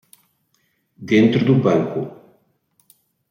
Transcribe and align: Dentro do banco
Dentro 1.11 1.45
do 1.45 1.53
banco 1.53 2.01